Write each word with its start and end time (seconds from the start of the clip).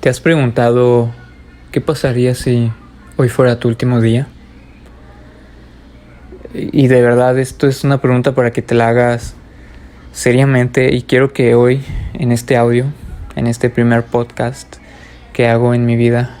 ¿Te 0.00 0.08
has 0.08 0.18
preguntado 0.18 1.10
qué 1.72 1.82
pasaría 1.82 2.34
si 2.34 2.72
hoy 3.18 3.28
fuera 3.28 3.60
tu 3.60 3.68
último 3.68 4.00
día? 4.00 4.28
Y 6.54 6.88
de 6.88 7.02
verdad 7.02 7.38
esto 7.38 7.66
es 7.66 7.84
una 7.84 8.00
pregunta 8.00 8.34
para 8.34 8.50
que 8.50 8.62
te 8.62 8.74
la 8.74 8.88
hagas 8.88 9.34
seriamente 10.12 10.94
y 10.94 11.02
quiero 11.02 11.34
que 11.34 11.54
hoy 11.54 11.82
en 12.14 12.32
este 12.32 12.56
audio, 12.56 12.86
en 13.36 13.46
este 13.46 13.68
primer 13.68 14.06
podcast 14.06 14.76
que 15.34 15.48
hago 15.48 15.74
en 15.74 15.84
mi 15.84 15.96
vida, 15.96 16.34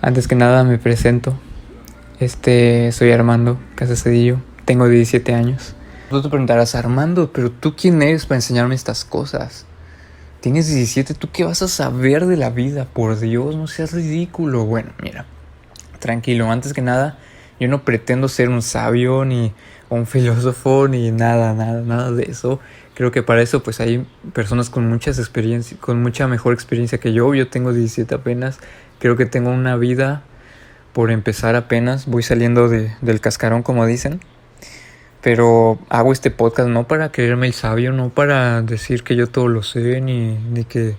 antes 0.00 0.26
que 0.26 0.34
nada 0.34 0.64
me 0.64 0.78
presento. 0.78 1.34
Este 2.18 2.92
soy 2.92 3.12
Armando 3.12 3.58
Casacedillo, 3.74 4.38
tengo 4.64 4.88
17 4.88 5.34
años. 5.34 5.74
Tú 6.08 6.22
te 6.22 6.30
preguntarás, 6.30 6.74
Armando, 6.74 7.30
pero 7.30 7.50
tú 7.50 7.76
quién 7.76 8.00
eres 8.00 8.24
para 8.24 8.36
enseñarme 8.36 8.74
estas 8.74 9.04
cosas? 9.04 9.66
Tienes 10.44 10.66
17, 10.66 11.14
¿tú 11.14 11.30
qué 11.32 11.42
vas 11.42 11.62
a 11.62 11.68
saber 11.68 12.26
de 12.26 12.36
la 12.36 12.50
vida? 12.50 12.84
Por 12.84 13.18
Dios, 13.18 13.56
no 13.56 13.66
seas 13.66 13.92
ridículo. 13.92 14.66
Bueno, 14.66 14.90
mira, 15.02 15.24
tranquilo, 16.00 16.50
antes 16.50 16.74
que 16.74 16.82
nada, 16.82 17.16
yo 17.58 17.66
no 17.66 17.82
pretendo 17.82 18.28
ser 18.28 18.50
un 18.50 18.60
sabio 18.60 19.24
ni 19.24 19.54
un 19.88 20.06
filósofo 20.06 20.86
ni 20.86 21.10
nada, 21.12 21.54
nada, 21.54 21.80
nada 21.80 22.10
de 22.10 22.24
eso. 22.24 22.60
Creo 22.92 23.10
que 23.10 23.22
para 23.22 23.40
eso 23.40 23.62
pues 23.62 23.80
hay 23.80 24.06
personas 24.34 24.68
con 24.68 24.86
muchas 24.86 25.18
experiencias, 25.18 25.80
con 25.80 26.02
mucha 26.02 26.28
mejor 26.28 26.52
experiencia 26.52 26.98
que 26.98 27.14
yo. 27.14 27.34
Yo 27.34 27.48
tengo 27.48 27.72
17 27.72 28.14
apenas. 28.14 28.58
Creo 28.98 29.16
que 29.16 29.24
tengo 29.24 29.48
una 29.48 29.76
vida 29.76 30.24
por 30.92 31.10
empezar 31.10 31.56
apenas. 31.56 32.04
Voy 32.04 32.22
saliendo 32.22 32.68
de, 32.68 32.92
del 33.00 33.22
cascarón 33.22 33.62
como 33.62 33.86
dicen. 33.86 34.20
Pero 35.24 35.78
hago 35.88 36.12
este 36.12 36.30
podcast 36.30 36.68
no 36.68 36.86
para 36.86 37.10
creerme 37.10 37.46
el 37.46 37.54
sabio, 37.54 37.92
no 37.92 38.10
para 38.10 38.60
decir 38.60 39.02
que 39.02 39.16
yo 39.16 39.26
todo 39.26 39.48
lo 39.48 39.62
sé, 39.62 40.02
ni, 40.02 40.34
ni 40.34 40.64
que, 40.64 40.96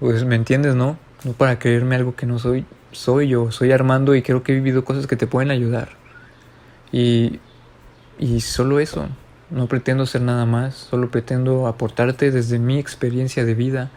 pues, 0.00 0.24
¿me 0.24 0.36
entiendes, 0.36 0.74
no? 0.74 0.98
No 1.22 1.34
para 1.34 1.58
creerme 1.58 1.96
algo 1.96 2.16
que 2.16 2.24
no 2.24 2.38
soy. 2.38 2.64
Soy 2.92 3.28
yo, 3.28 3.52
soy 3.52 3.72
Armando 3.72 4.14
y 4.14 4.22
creo 4.22 4.42
que 4.42 4.52
he 4.52 4.54
vivido 4.54 4.86
cosas 4.86 5.06
que 5.06 5.16
te 5.16 5.26
pueden 5.26 5.50
ayudar. 5.50 5.90
Y, 6.92 7.40
y 8.18 8.40
solo 8.40 8.80
eso, 8.80 9.06
no 9.50 9.66
pretendo 9.66 10.06
ser 10.06 10.22
nada 10.22 10.46
más, 10.46 10.74
solo 10.74 11.10
pretendo 11.10 11.66
aportarte 11.66 12.30
desde 12.30 12.58
mi 12.58 12.78
experiencia 12.78 13.44
de 13.44 13.52
vida, 13.52 13.90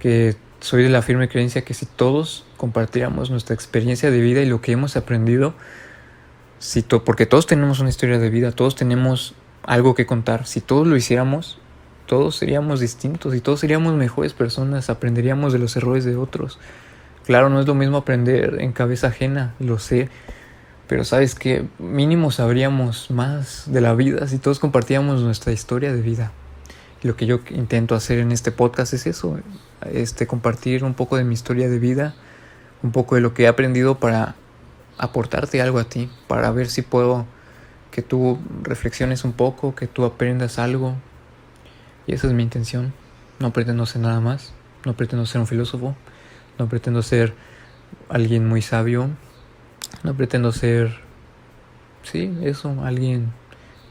que 0.00 0.34
soy 0.58 0.82
de 0.82 0.88
la 0.88 1.02
firme 1.02 1.28
creencia 1.28 1.62
que 1.62 1.72
si 1.72 1.86
todos 1.86 2.44
compartiéramos 2.56 3.30
nuestra 3.30 3.54
experiencia 3.54 4.10
de 4.10 4.20
vida 4.20 4.40
y 4.40 4.46
lo 4.46 4.60
que 4.60 4.72
hemos 4.72 4.96
aprendido, 4.96 5.54
si 6.64 6.80
porque 6.82 7.26
todos 7.26 7.46
tenemos 7.46 7.80
una 7.80 7.90
historia 7.90 8.18
de 8.18 8.30
vida, 8.30 8.50
todos 8.50 8.74
tenemos 8.74 9.34
algo 9.64 9.94
que 9.94 10.06
contar. 10.06 10.46
Si 10.46 10.62
todos 10.62 10.86
lo 10.86 10.96
hiciéramos, 10.96 11.58
todos 12.06 12.36
seríamos 12.36 12.80
distintos 12.80 13.34
y 13.34 13.42
todos 13.42 13.60
seríamos 13.60 13.92
mejores 13.96 14.32
personas, 14.32 14.88
aprenderíamos 14.88 15.52
de 15.52 15.58
los 15.58 15.76
errores 15.76 16.06
de 16.06 16.16
otros. 16.16 16.58
Claro, 17.26 17.50
no 17.50 17.60
es 17.60 17.66
lo 17.66 17.74
mismo 17.74 17.98
aprender 17.98 18.62
en 18.62 18.72
cabeza 18.72 19.08
ajena, 19.08 19.52
lo 19.58 19.78
sé, 19.78 20.08
pero 20.88 21.04
sabes 21.04 21.34
que 21.34 21.66
mínimo 21.78 22.30
sabríamos 22.30 23.10
más 23.10 23.64
de 23.70 23.82
la 23.82 23.94
vida 23.94 24.26
si 24.26 24.38
todos 24.38 24.58
compartíamos 24.58 25.20
nuestra 25.20 25.52
historia 25.52 25.92
de 25.92 26.00
vida. 26.00 26.32
Lo 27.02 27.14
que 27.14 27.26
yo 27.26 27.40
intento 27.50 27.94
hacer 27.94 28.20
en 28.20 28.32
este 28.32 28.52
podcast 28.52 28.94
es 28.94 29.06
eso, 29.06 29.38
este 29.92 30.26
compartir 30.26 30.82
un 30.82 30.94
poco 30.94 31.18
de 31.18 31.24
mi 31.24 31.34
historia 31.34 31.68
de 31.68 31.78
vida, 31.78 32.14
un 32.82 32.90
poco 32.90 33.16
de 33.16 33.20
lo 33.20 33.34
que 33.34 33.42
he 33.42 33.48
aprendido 33.48 33.96
para 33.96 34.36
aportarte 34.98 35.60
algo 35.60 35.78
a 35.78 35.84
ti, 35.84 36.10
para 36.28 36.50
ver 36.50 36.68
si 36.68 36.82
puedo 36.82 37.26
que 37.90 38.02
tú 38.02 38.38
reflexiones 38.62 39.24
un 39.24 39.32
poco, 39.32 39.74
que 39.74 39.86
tú 39.86 40.04
aprendas 40.04 40.58
algo. 40.58 40.96
Y 42.06 42.14
esa 42.14 42.26
es 42.26 42.32
mi 42.32 42.42
intención. 42.42 42.92
No 43.38 43.52
pretendo 43.52 43.86
ser 43.86 44.02
nada 44.02 44.20
más, 44.20 44.52
no 44.84 44.94
pretendo 44.94 45.26
ser 45.26 45.40
un 45.40 45.46
filósofo, 45.46 45.94
no 46.58 46.68
pretendo 46.68 47.02
ser 47.02 47.34
alguien 48.08 48.48
muy 48.48 48.62
sabio, 48.62 49.10
no 50.02 50.14
pretendo 50.14 50.52
ser, 50.52 51.00
sí, 52.02 52.36
eso, 52.42 52.74
alguien 52.84 53.32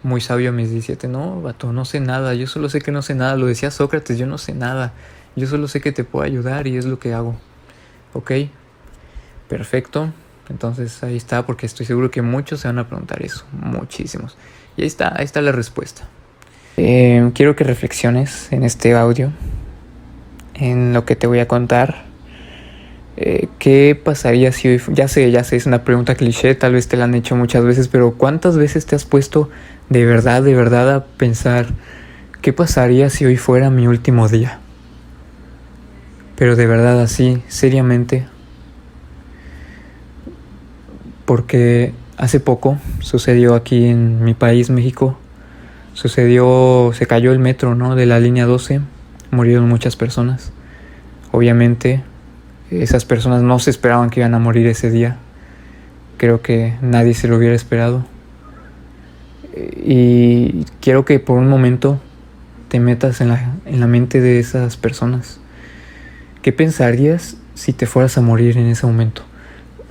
muy 0.04 0.22
sabio 0.22 0.50
a 0.50 0.52
mis 0.52 0.70
17. 0.70 1.08
No, 1.08 1.42
vato, 1.42 1.74
no 1.74 1.86
sé 1.86 2.00
nada, 2.00 2.34
yo 2.34 2.48
solo 2.48 2.70
sé 2.70 2.82
que 2.82 2.92
no 2.92 3.02
sé 3.02 3.16
nada. 3.16 3.36
Lo 3.36 3.48
decía 3.48 3.72
Sócrates, 3.72 4.18
yo 4.18 4.28
no 4.28 4.38
sé 4.38 4.54
nada. 4.54 4.94
Yo 5.36 5.48
solo 5.48 5.68
sé 5.68 5.82
que 5.82 5.92
te 5.92 6.04
puedo 6.04 6.26
ayudar 6.26 6.68
y 6.68 6.78
es 6.78 6.86
lo 6.86 7.00
que 7.00 7.14
hago. 7.14 7.36
¿Ok? 8.14 8.32
Perfecto. 9.48 10.12
Entonces 10.54 11.02
ahí 11.02 11.18
está, 11.18 11.48
porque 11.48 11.66
estoy 11.66 11.88
seguro 11.88 12.12
que 12.12 12.22
muchos 12.22 12.60
se 12.60 12.68
van 12.68 12.78
a 12.78 12.88
preguntar 12.88 13.24
eso, 13.24 13.44
muchísimos. 13.52 14.38
Y 14.78 14.84
ahí 14.84 14.88
está, 14.88 15.12
ahí 15.18 15.26
está 15.26 15.42
la 15.42 15.52
respuesta. 15.52 16.08
Eh, 16.78 17.32
quiero 17.34 17.56
que 17.56 17.64
reflexiones 17.64 18.52
en 18.52 18.64
este 18.64 18.94
audio, 18.94 19.32
en 20.54 20.94
lo 20.94 21.06
que 21.06 21.16
te 21.16 21.26
voy 21.26 21.40
a 21.40 21.48
contar. 21.48 22.06
Eh, 23.18 23.48
¿Qué 23.58 24.00
pasaría 24.02 24.52
si 24.52 24.68
hoy, 24.68 24.82
ya 24.90 25.08
sé, 25.08 25.32
ya 25.32 25.44
sé, 25.44 25.56
es 25.56 25.66
una 25.66 25.84
pregunta 25.84 26.14
cliché, 26.14 26.54
tal 26.54 26.74
vez 26.74 26.88
te 26.88 26.98
la 26.98 27.06
han 27.06 27.16
hecho 27.16 27.36
muchas 27.36 27.64
veces, 27.66 27.88
pero 27.88 28.14
¿cuántas 28.14 28.56
veces 28.56 28.86
te 28.86 28.96
has 28.96 29.06
puesto 29.06 29.50
de 29.90 30.06
verdad, 30.06 30.44
de 30.44 30.54
verdad 30.54 30.94
a 30.94 31.06
pensar 31.06 31.66
qué 32.44 32.54
pasaría 32.54 33.10
si 33.10 33.26
hoy 33.26 33.38
fuera 33.38 33.72
mi 33.72 33.88
último 33.88 34.28
día? 34.30 34.60
Pero 36.36 36.56
de 36.56 36.68
verdad 36.68 37.02
así, 37.02 37.42
seriamente, 37.48 38.28
porque 41.26 41.94
hace 42.18 42.40
poco 42.40 42.78
sucedió 43.00 43.56
aquí 43.56 43.86
en 43.86 44.24
mi 44.24 44.34
país, 44.34 44.70
México, 44.70 45.18
sucedió, 45.94 46.92
se 46.94 47.06
cayó 47.06 47.32
el 47.32 47.40
metro, 47.40 47.76
¿no? 47.76 47.96
De 47.96 48.06
la 48.06 48.20
línea 48.20 48.46
12, 48.46 48.82
murieron 49.32 49.68
muchas 49.68 49.96
personas. 49.96 50.52
Obviamente, 51.32 52.04
esas 52.70 53.06
personas 53.06 53.42
no 53.42 53.60
se 53.60 53.70
esperaban 53.70 54.10
que 54.10 54.20
iban 54.20 54.34
a 54.34 54.40
morir 54.40 54.68
ese 54.68 54.90
día. 54.90 55.18
Creo 56.18 56.42
que 56.42 56.76
nadie 56.82 57.14
se 57.14 57.28
lo 57.28 57.38
hubiera 57.38 57.56
esperado. 57.56 58.06
Y 59.56 60.66
quiero 60.82 61.06
que 61.06 61.20
por 61.20 61.38
un 61.38 61.48
momento 61.48 62.00
te 62.70 62.80
metas 62.80 63.22
en 63.22 63.30
la, 63.30 63.54
en 63.66 63.80
la 63.80 63.88
mente 63.88 64.20
de 64.20 64.40
esas 64.40 64.78
personas. 64.78 65.40
¿Qué 66.42 66.52
pensarías 66.52 67.38
si 67.54 67.72
te 67.72 67.86
fueras 67.86 68.18
a 68.18 68.22
morir 68.22 68.58
en 68.58 68.66
ese 68.66 68.86
momento? 68.88 69.24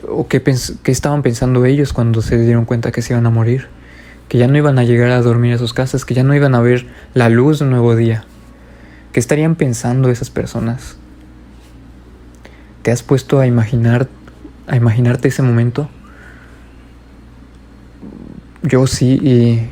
O 0.09 0.27
qué, 0.29 0.43
estaban 0.87 1.23
pensando 1.23 1.65
ellos 1.65 1.93
cuando 1.93 2.23
se 2.23 2.39
dieron 2.39 2.65
cuenta 2.65 2.93
que 2.93 3.03
se 3.03 3.13
iban 3.13 3.27
a 3.27 3.31
morir, 3.31 3.69
que 4.29 4.39
ya 4.39 4.47
no 4.47 4.57
iban 4.57 4.79
a 4.79 4.85
llegar 4.85 5.11
a 5.11 5.21
dormir 5.21 5.55
a 5.55 5.59
sus 5.59 5.73
casas, 5.73 6.05
que 6.05 6.15
ya 6.15 6.23
no 6.23 6.35
iban 6.35 6.55
a 6.55 6.61
ver 6.61 6.87
la 7.15 7.29
luz 7.29 7.59
de 7.59 7.65
un 7.65 7.71
nuevo 7.71 7.97
día. 7.97 8.25
¿Qué 9.13 9.21
estarían 9.21 9.57
pensando 9.57 10.11
esas 10.11 10.31
personas? 10.31 10.97
¿Te 12.83 12.91
has 12.91 13.03
puesto 13.03 13.41
a 13.41 13.47
imaginar 13.47 14.09
a 14.67 14.77
imaginarte 14.77 15.29
ese 15.29 15.43
momento? 15.43 15.89
Yo 18.63 18.87
sí 18.87 19.19
y 19.23 19.69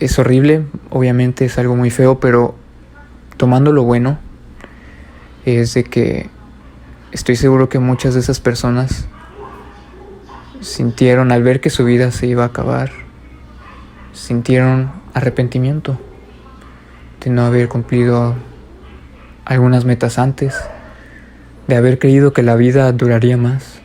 es 0.00 0.18
horrible, 0.18 0.64
obviamente 0.90 1.44
es 1.44 1.58
algo 1.58 1.76
muy 1.76 1.90
feo, 1.90 2.18
pero 2.20 2.56
tomando 3.36 3.72
lo 3.72 3.84
bueno 3.84 4.18
es 5.44 5.74
de 5.74 5.84
que 5.84 6.28
Estoy 7.12 7.36
seguro 7.36 7.68
que 7.68 7.78
muchas 7.78 8.14
de 8.14 8.20
esas 8.20 8.40
personas 8.40 9.06
sintieron 10.62 11.30
al 11.30 11.42
ver 11.42 11.60
que 11.60 11.68
su 11.68 11.84
vida 11.84 12.10
se 12.10 12.26
iba 12.26 12.44
a 12.44 12.46
acabar, 12.46 12.90
sintieron 14.14 14.90
arrepentimiento 15.12 15.98
de 17.22 17.30
no 17.30 17.44
haber 17.44 17.68
cumplido 17.68 18.34
algunas 19.44 19.84
metas 19.84 20.18
antes, 20.18 20.54
de 21.68 21.76
haber 21.76 21.98
creído 21.98 22.32
que 22.32 22.42
la 22.42 22.56
vida 22.56 22.90
duraría 22.92 23.36
más. 23.36 23.82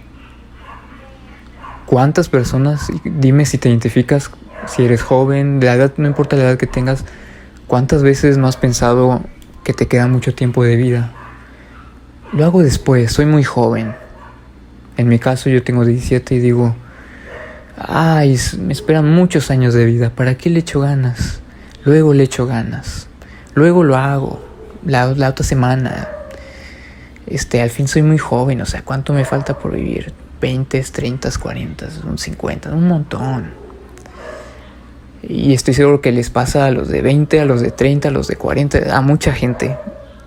¿Cuántas 1.85 2.29
personas, 2.29 2.88
dime 3.03 3.45
si 3.45 3.57
te 3.57 3.67
identificas, 3.67 4.31
si 4.67 4.85
eres 4.85 5.01
joven, 5.01 5.59
de 5.59 5.65
la 5.65 5.73
edad, 5.73 5.94
no 5.97 6.07
importa 6.07 6.38
la 6.38 6.44
edad 6.44 6.57
que 6.57 6.67
tengas, 6.67 7.03
cuántas 7.67 8.03
veces 8.03 8.38
no 8.38 8.47
has 8.47 8.55
pensado 8.55 9.21
que 9.65 9.73
te 9.73 9.89
queda 9.89 10.07
mucho 10.07 10.33
tiempo 10.33 10.63
de 10.63 10.77
vida? 10.77 11.11
Lo 12.33 12.44
hago 12.44 12.62
después, 12.62 13.13
soy 13.13 13.25
muy 13.25 13.44
joven. 13.44 13.95
En 14.97 15.07
mi 15.07 15.18
caso 15.18 15.50
yo 15.50 15.63
tengo 15.63 15.85
17 15.85 16.35
y 16.35 16.39
digo, 16.39 16.75
ay, 17.77 18.38
me 18.59 18.74
esperan 18.74 19.09
muchos 19.09 19.50
años 19.50 19.74
de 19.74 19.85
vida, 19.85 20.09
¿para 20.09 20.35
qué 20.35 20.50
le 20.50 20.59
echo 20.59 20.81
ganas? 20.81 21.39
Luego 21.85 22.13
le 22.13 22.24
echo 22.24 22.45
ganas, 22.45 23.07
luego 23.53 23.83
lo 23.83 23.95
hago, 23.95 24.44
la, 24.85 25.07
la 25.13 25.29
otra 25.29 25.45
semana. 25.45 26.09
Este, 27.27 27.62
al 27.62 27.69
fin 27.69 27.88
soy 27.88 28.01
muy 28.01 28.18
joven, 28.18 28.62
o 28.62 28.65
sea, 28.65 28.81
¿cuánto 28.83 29.13
me 29.13 29.23
falta 29.23 29.57
por 29.57 29.73
vivir? 29.73 30.12
20, 30.41 30.81
30, 30.81 31.30
40, 31.39 31.88
un 32.09 32.18
50, 32.18 32.71
un 32.71 32.88
montón. 32.88 33.51
Y 35.23 35.53
estoy 35.53 35.73
seguro 35.73 36.01
que 36.01 36.12
les 36.12 36.30
pasa 36.30 36.65
a 36.65 36.71
los 36.71 36.89
de 36.89 37.01
20, 37.01 37.39
a 37.39 37.45
los 37.45 37.62
de 37.62 37.71
30, 37.71 38.09
a 38.09 38.12
los 38.12 38.27
de 38.27 38.35
40, 38.35 38.95
a 38.95 39.01
mucha 39.01 39.33
gente 39.33 39.77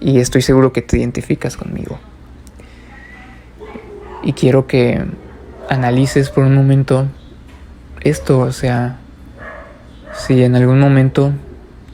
y 0.00 0.18
estoy 0.18 0.42
seguro 0.42 0.72
que 0.72 0.82
te 0.82 0.98
identificas 0.98 1.56
conmigo. 1.56 1.98
Y 4.22 4.32
quiero 4.32 4.66
que 4.66 5.04
analices 5.68 6.30
por 6.30 6.44
un 6.44 6.54
momento 6.54 7.06
esto, 8.00 8.40
o 8.40 8.52
sea, 8.52 8.98
si 10.14 10.42
en 10.42 10.56
algún 10.56 10.80
momento 10.80 11.32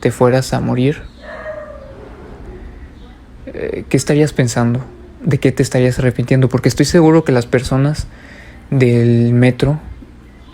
te 0.01 0.11
fueras 0.11 0.53
a 0.53 0.61
morir, 0.61 1.03
eh, 3.47 3.85
¿qué 3.89 3.97
estarías 3.97 4.33
pensando? 4.33 4.81
¿De 5.23 5.39
qué 5.39 5.53
te 5.53 5.63
estarías 5.63 5.99
arrepintiendo? 5.99 6.49
Porque 6.49 6.69
estoy 6.69 6.87
seguro 6.87 7.25
que 7.25 7.33
las 7.33 7.47
personas 7.47 8.07
del 8.71 9.33
metro 9.33 9.81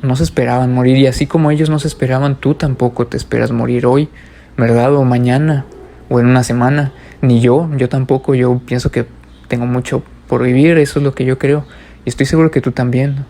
no 0.02 0.16
se 0.16 0.24
esperaban 0.24 0.74
morir 0.74 0.96
y 0.96 1.06
así 1.06 1.26
como 1.26 1.50
ellos 1.50 1.70
no 1.70 1.78
se 1.78 1.88
esperaban, 1.88 2.36
tú 2.36 2.54
tampoco 2.54 3.06
te 3.06 3.16
esperas 3.16 3.52
morir 3.52 3.86
hoy, 3.86 4.08
¿verdad? 4.56 4.94
O 4.94 5.04
mañana, 5.04 5.64
o 6.08 6.20
en 6.20 6.26
una 6.26 6.42
semana. 6.42 6.92
Ni 7.22 7.40
yo, 7.40 7.70
yo 7.76 7.88
tampoco, 7.88 8.34
yo 8.34 8.60
pienso 8.66 8.90
que 8.90 9.06
tengo 9.48 9.64
mucho 9.64 10.02
por 10.26 10.42
vivir, 10.42 10.76
eso 10.78 10.98
es 10.98 11.04
lo 11.04 11.14
que 11.14 11.24
yo 11.24 11.38
creo. 11.38 11.64
Y 12.04 12.08
estoy 12.08 12.26
seguro 12.26 12.50
que 12.50 12.60
tú 12.60 12.72
también. 12.72 13.24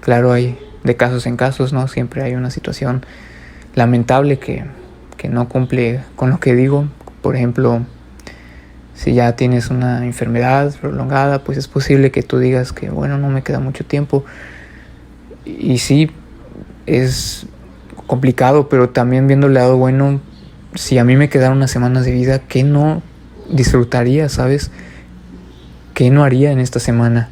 Claro, 0.00 0.32
hay 0.32 0.58
de 0.84 0.96
casos 0.96 1.26
en 1.26 1.36
casos, 1.36 1.72
¿no? 1.72 1.88
Siempre 1.88 2.22
hay 2.22 2.34
una 2.34 2.50
situación 2.50 3.04
lamentable 3.74 4.38
que, 4.38 4.64
que 5.16 5.28
no 5.28 5.48
cumple 5.48 6.00
con 6.14 6.30
lo 6.30 6.40
que 6.40 6.54
digo. 6.54 6.88
Por 7.22 7.36
ejemplo, 7.36 7.80
si 8.94 9.14
ya 9.14 9.34
tienes 9.34 9.70
una 9.70 10.04
enfermedad 10.04 10.74
prolongada, 10.78 11.42
pues 11.44 11.56
es 11.56 11.68
posible 11.68 12.10
que 12.10 12.22
tú 12.22 12.38
digas 12.38 12.72
que, 12.72 12.90
bueno, 12.90 13.16
no 13.16 13.28
me 13.28 13.42
queda 13.42 13.60
mucho 13.60 13.84
tiempo. 13.84 14.24
Y 15.46 15.78
sí, 15.78 16.10
es 16.84 17.46
complicado, 18.06 18.68
pero 18.68 18.90
también 18.90 19.26
viendo 19.26 19.46
el 19.46 19.54
lado 19.54 19.76
bueno, 19.76 20.20
si 20.74 20.98
a 20.98 21.04
mí 21.04 21.16
me 21.16 21.28
quedaron 21.28 21.58
unas 21.58 21.70
semanas 21.70 22.04
de 22.04 22.12
vida, 22.12 22.40
¿qué 22.40 22.62
no 22.62 23.02
disfrutaría, 23.50 24.28
sabes? 24.28 24.70
¿Qué 25.94 26.10
no 26.10 26.24
haría 26.24 26.52
en 26.52 26.60
esta 26.60 26.80
semana? 26.80 27.28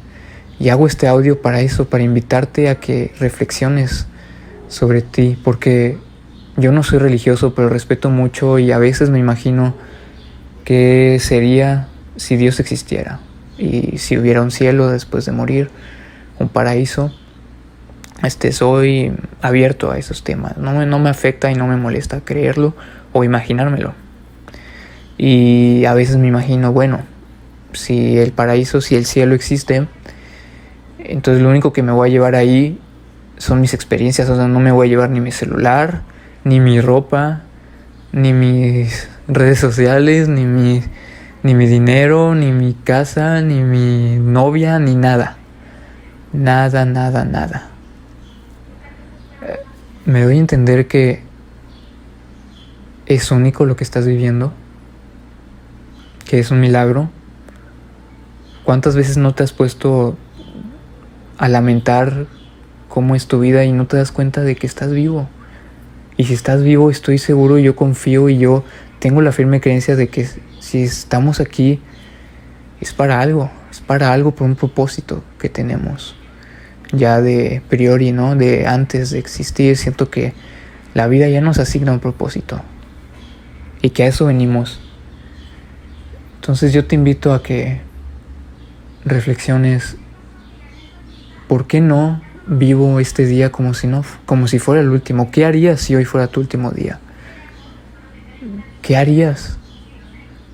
Y 0.59 0.69
hago 0.69 0.87
este 0.87 1.07
audio 1.07 1.41
para 1.41 1.61
eso, 1.61 1.85
para 1.85 2.03
invitarte 2.03 2.69
a 2.69 2.79
que 2.79 3.13
reflexiones 3.19 4.07
sobre 4.67 5.01
ti, 5.01 5.37
porque 5.43 5.97
yo 6.57 6.71
no 6.71 6.83
soy 6.83 6.99
religioso, 6.99 7.53
pero 7.53 7.69
respeto 7.69 8.09
mucho 8.09 8.57
y 8.57 8.71
a 8.71 8.79
veces 8.79 9.09
me 9.09 9.19
imagino 9.19 9.75
qué 10.65 11.17
sería 11.21 11.87
si 12.15 12.35
Dios 12.35 12.59
existiera 12.59 13.19
y 13.57 13.99
si 13.99 14.17
hubiera 14.17 14.41
un 14.41 14.51
cielo 14.51 14.89
después 14.89 15.25
de 15.25 15.31
morir, 15.31 15.69
un 16.39 16.49
paraíso. 16.49 17.11
Este, 18.23 18.51
soy 18.51 19.13
abierto 19.41 19.91
a 19.91 19.99
esos 19.99 20.23
temas. 20.23 20.57
No 20.57 20.73
me, 20.73 20.87
no 20.87 20.97
me 20.97 21.09
afecta 21.09 21.51
y 21.51 21.55
no 21.55 21.67
me 21.67 21.77
molesta 21.77 22.21
creerlo 22.21 22.75
o 23.13 23.23
imaginármelo. 23.23 23.93
Y 25.17 25.85
a 25.85 25.93
veces 25.93 26.17
me 26.17 26.27
imagino, 26.27 26.71
bueno, 26.73 26.99
si 27.73 28.17
el 28.17 28.31
paraíso, 28.31 28.81
si 28.81 28.95
el 28.95 29.05
cielo 29.05 29.35
existe, 29.35 29.87
entonces 30.99 31.41
lo 31.41 31.49
único 31.49 31.73
que 31.73 31.83
me 31.83 31.91
voy 31.91 32.09
a 32.09 32.11
llevar 32.11 32.35
ahí 32.35 32.79
son 33.37 33.61
mis 33.61 33.73
experiencias. 33.73 34.29
O 34.29 34.35
sea, 34.35 34.47
no 34.47 34.59
me 34.59 34.71
voy 34.71 34.87
a 34.87 34.89
llevar 34.89 35.09
ni 35.09 35.19
mi 35.19 35.31
celular, 35.31 36.01
ni 36.43 36.59
mi 36.59 36.81
ropa, 36.81 37.41
ni 38.11 38.33
mis 38.33 39.09
redes 39.27 39.59
sociales, 39.59 40.27
ni 40.27 40.45
mi, 40.45 40.83
ni 41.43 41.55
mi 41.55 41.67
dinero, 41.67 42.35
ni 42.35 42.51
mi 42.51 42.73
casa, 42.73 43.41
ni 43.41 43.63
mi 43.63 44.17
novia, 44.17 44.79
ni 44.79 44.95
nada. 44.95 45.37
Nada, 46.33 46.85
nada, 46.85 47.25
nada. 47.25 47.69
Eh, 49.41 49.59
me 50.05 50.23
doy 50.23 50.37
a 50.37 50.39
entender 50.39 50.87
que 50.87 51.21
es 53.05 53.31
único 53.31 53.65
lo 53.65 53.75
que 53.75 53.83
estás 53.83 54.05
viviendo, 54.05 54.53
que 56.27 56.39
es 56.39 56.51
un 56.51 56.59
milagro. 56.59 57.09
¿Cuántas 58.63 58.95
veces 58.95 59.17
no 59.17 59.33
te 59.33 59.43
has 59.43 59.53
puesto 59.53 60.17
a 61.37 61.47
lamentar 61.47 62.27
cómo 62.89 63.15
es 63.15 63.27
tu 63.27 63.39
vida 63.39 63.63
y 63.63 63.71
no 63.71 63.87
te 63.87 63.97
das 63.97 64.11
cuenta 64.11 64.41
de 64.41 64.55
que 64.55 64.67
estás 64.67 64.91
vivo? 64.91 65.29
Y 66.17 66.25
si 66.25 66.33
estás 66.33 66.63
vivo, 66.63 66.91
estoy 66.91 67.17
seguro, 67.17 67.57
yo 67.59 67.75
confío 67.75 68.27
y 68.27 68.37
yo 68.37 68.63
tengo 68.99 69.21
la 69.21 69.31
firme 69.31 69.61
creencia 69.61 69.95
de 69.95 70.09
que 70.09 70.27
si 70.59 70.83
estamos 70.83 71.39
aquí 71.39 71.79
es 72.81 72.93
para 72.93 73.21
algo, 73.21 73.49
es 73.71 73.79
para 73.79 74.11
algo, 74.11 74.31
por 74.31 74.47
un 74.47 74.55
propósito 74.55 75.23
que 75.39 75.47
tenemos. 75.47 76.15
Ya 76.91 77.21
de 77.21 77.61
priori, 77.69 78.11
¿no? 78.11 78.35
De 78.35 78.67
antes 78.67 79.11
de 79.11 79.19
existir, 79.19 79.77
siento 79.77 80.09
que 80.09 80.33
la 80.93 81.07
vida 81.07 81.29
ya 81.29 81.39
nos 81.41 81.59
asigna 81.59 81.91
un 81.91 81.99
propósito 81.99 82.61
y 83.81 83.91
que 83.91 84.03
a 84.03 84.07
eso 84.07 84.25
venimos. 84.25 84.81
Entonces 86.47 86.71
yo 86.71 86.85
te 86.85 86.95
invito 86.95 87.33
a 87.33 87.43
que 87.43 87.81
reflexiones, 89.03 89.97
¿por 91.49 91.67
qué 91.67 91.81
no 91.81 92.21
vivo 92.45 93.01
este 93.01 93.25
día 93.25 93.51
como 93.51 93.73
si 93.73 93.85
no, 93.85 94.05
como 94.25 94.47
si 94.47 94.57
fuera 94.57 94.79
el 94.79 94.87
último. 94.87 95.29
¿Qué 95.29 95.43
harías 95.43 95.81
si 95.81 95.93
hoy 95.93 96.05
fuera 96.05 96.27
tu 96.27 96.39
último 96.39 96.71
día? 96.71 97.01
¿Qué 98.81 98.95
harías? 98.95 99.57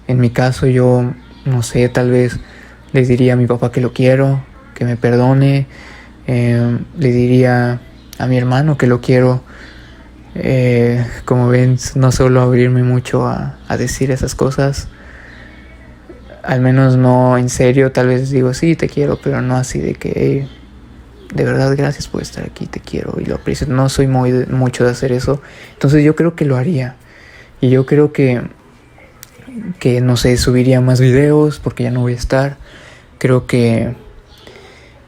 En 0.08 0.20
mi 0.20 0.32
caso 0.32 0.66
yo, 0.66 1.14
no 1.46 1.62
sé, 1.62 1.88
tal 1.90 2.10
vez 2.10 2.40
le 2.92 3.06
diría 3.06 3.34
a 3.34 3.36
mi 3.36 3.46
papá 3.46 3.72
que 3.72 3.80
lo 3.80 3.94
quiero, 3.94 4.44
que 4.74 4.86
me 4.86 4.98
perdone, 4.98 5.68
eh, 6.26 6.80
le 6.98 7.12
diría 7.12 7.82
a 8.18 8.26
mi 8.26 8.36
hermano 8.40 8.80
que 8.80 8.88
lo 8.88 9.00
quiero. 9.00 9.44
Eh, 10.34 11.06
como 11.26 11.50
ven, 11.50 11.78
no 11.94 12.12
solo 12.12 12.42
abrirme 12.42 12.82
mucho 12.82 13.28
a, 13.28 13.60
a 13.68 13.78
decir 13.78 14.10
esas 14.10 14.34
cosas, 14.34 14.88
al 16.44 16.62
menos 16.62 16.98
no 16.98 17.38
en 17.38 17.50
serio, 17.50 17.92
tal 17.92 18.08
vez 18.08 18.30
digo 18.30 18.54
sí, 18.54 18.76
te 18.76 18.88
quiero, 18.88 19.20
pero 19.22 19.42
no 19.42 19.56
así 19.56 19.80
de 19.80 19.96
que 19.96 20.48
de 21.34 21.44
verdad 21.46 21.76
gracias 21.76 22.08
por 22.08 22.22
estar 22.22 22.44
aquí, 22.44 22.68
te 22.68 22.80
quiero 22.80 23.16
y 23.20 23.26
lo 23.26 23.36
aprecio. 23.36 23.68
No 23.68 23.90
soy 23.90 24.08
muy 24.08 24.32
mucho 24.48 24.84
de 24.84 24.92
hacer 24.92 25.12
eso, 25.12 25.42
entonces 25.74 26.04
yo 26.04 26.16
creo 26.16 26.36
que 26.36 26.46
lo 26.46 26.58
haría. 26.58 26.96
Y 27.62 27.70
yo 27.70 27.86
creo 27.86 28.12
que, 28.12 28.42
que 29.80 30.02
no 30.02 30.18
sé, 30.18 30.36
subiría 30.38 30.82
más 30.82 31.00
videos 31.00 31.60
porque 31.60 31.84
ya 31.84 31.92
no 31.92 32.02
voy 32.02 32.14
a 32.14 32.18
estar. 32.18 32.58
Creo 33.20 33.48
que 33.48 33.96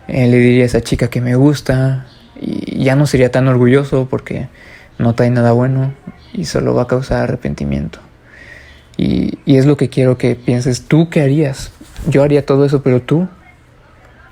eh, 0.07 0.27
le 0.27 0.37
diría 0.37 0.63
a 0.63 0.67
esa 0.67 0.81
chica 0.81 1.09
que 1.09 1.19
me 1.19 1.35
gusta 1.35 2.07
y 2.39 2.83
ya 2.83 2.95
no 2.95 3.07
sería 3.07 3.29
tan 3.29 3.47
orgulloso 3.49 4.07
porque 4.09 4.47
no 4.97 5.15
trae 5.15 5.29
nada 5.29 5.51
bueno 5.51 5.93
y 6.33 6.45
solo 6.45 6.73
va 6.73 6.83
a 6.83 6.87
causar 6.87 7.23
arrepentimiento. 7.23 7.99
Y, 8.97 9.37
es 9.45 9.65
lo 9.65 9.77
que 9.77 9.89
quiero 9.89 10.17
que 10.17 10.35
pienses, 10.35 10.87
¿tú 10.87 11.09
qué 11.09 11.21
harías? 11.21 11.71
Yo 12.07 12.23
haría 12.23 12.45
todo 12.45 12.65
eso, 12.65 12.81
pero 12.81 13.01
tú. 13.01 13.27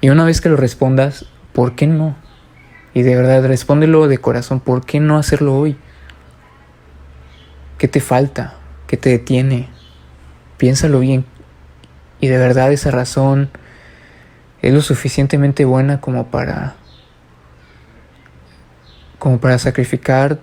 Y 0.02 0.10
una 0.10 0.26
vez 0.26 0.42
que 0.42 0.50
lo 0.50 0.58
respondas, 0.58 1.26
¿Por 1.54 1.76
qué 1.76 1.86
no? 1.88 2.16
Y 2.96 3.04
de 3.04 3.16
verdad, 3.16 3.46
respóndelo 3.46 4.08
de 4.08 4.18
corazón, 4.18 4.60
¿por 4.60 4.86
qué 4.86 5.00
no 5.00 5.18
hacerlo 5.18 5.56
hoy? 5.56 5.78
¿Qué 7.78 7.88
te 7.88 8.02
falta? 8.02 8.56
¿Qué 8.88 8.98
te 8.98 9.10
detiene? 9.10 9.70
Piénsalo 10.58 11.00
bien. 11.00 11.26
Y 12.20 12.28
de 12.28 12.38
verdad 12.38 12.72
esa 12.72 12.92
razón 12.92 13.50
es 14.62 14.74
lo 14.74 14.82
suficientemente 14.82 15.66
buena 15.66 16.02
como 16.02 16.28
para 16.28 16.76
como 19.20 19.40
para 19.40 19.58
sacrificar 19.58 20.40